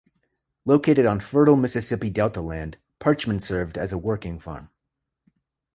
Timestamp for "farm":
4.39-4.71